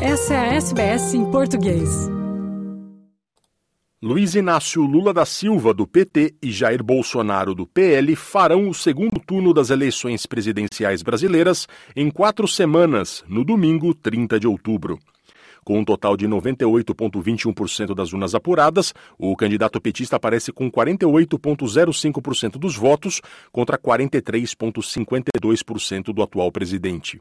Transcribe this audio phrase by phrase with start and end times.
[0.00, 1.88] Essa é a SBS em português.
[4.02, 9.18] Luiz Inácio Lula da Silva, do PT, e Jair Bolsonaro, do PL, farão o segundo
[9.18, 14.98] turno das eleições presidenciais brasileiras em quatro semanas, no domingo 30 de outubro.
[15.64, 22.76] Com um total de 98,21% das urnas apuradas, o candidato petista aparece com 48,05% dos
[22.76, 27.18] votos contra 43,52% do atual presidente.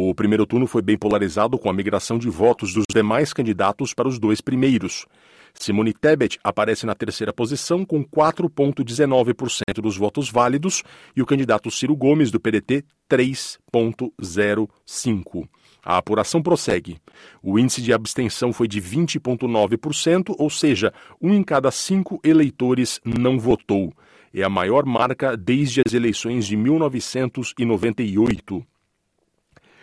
[0.00, 4.06] O primeiro turno foi bem polarizado com a migração de votos dos demais candidatos para
[4.06, 5.06] os dois primeiros.
[5.52, 10.84] Simone Tebet aparece na terceira posição com 4,19% dos votos válidos
[11.16, 15.48] e o candidato Ciro Gomes, do PDT, 3,05%.
[15.84, 16.98] A apuração prossegue.
[17.42, 23.36] O índice de abstenção foi de 20,9%, ou seja, um em cada cinco eleitores não
[23.36, 23.92] votou.
[24.32, 28.64] É a maior marca desde as eleições de 1998.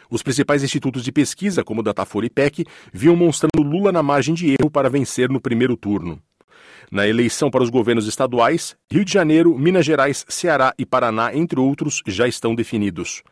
[0.09, 4.33] Os principais institutos de pesquisa, como o Datafolha e PEC, viam mostrando Lula na margem
[4.33, 6.21] de erro para vencer no primeiro turno.
[6.91, 11.59] Na eleição para os governos estaduais, Rio de Janeiro, Minas Gerais, Ceará e Paraná, entre
[11.59, 13.23] outros, já estão definidos.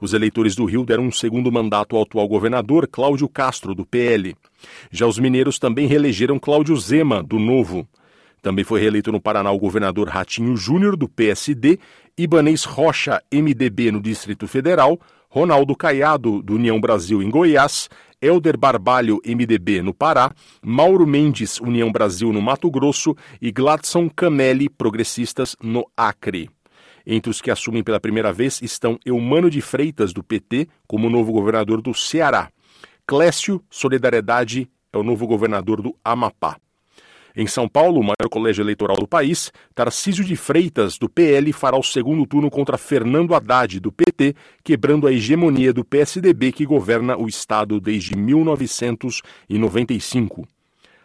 [0.00, 4.34] Os eleitores do Rio deram um segundo mandato ao atual governador Cláudio Castro, do PL.
[4.90, 7.86] Já os mineiros também reelegeram Cláudio Zema, do Novo.
[8.40, 11.78] Também foi reeleito no Paraná o governador Ratinho Júnior, do PSD,
[12.18, 14.98] Ibanês Rocha, MDB, no Distrito Federal,
[15.34, 17.88] Ronaldo Caiado, do União Brasil, em Goiás,
[18.20, 20.30] Helder Barbalho, MDB, no Pará,
[20.62, 26.50] Mauro Mendes, União Brasil, no Mato Grosso e Gladson Camelli, Progressistas, no Acre.
[27.06, 31.32] Entre os que assumem pela primeira vez estão Eumano de Freitas, do PT, como novo
[31.32, 32.50] governador do Ceará.
[33.06, 36.58] Clécio Solidariedade é o novo governador do Amapá.
[37.34, 41.78] Em São Paulo, o maior colégio eleitoral do país, Tarcísio de Freitas, do PL, fará
[41.78, 47.16] o segundo turno contra Fernando Haddad, do PT, quebrando a hegemonia do PSDB que governa
[47.16, 50.46] o estado desde 1995.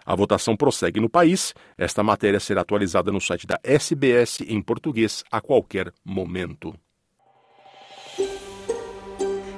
[0.05, 1.54] A votação prossegue no país.
[1.77, 6.73] Esta matéria será atualizada no site da SBS em português a qualquer momento.